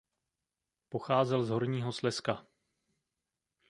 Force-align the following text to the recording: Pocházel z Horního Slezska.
Pocházel 0.89 1.43
z 1.43 1.49
Horního 1.49 1.91
Slezska. 1.91 2.47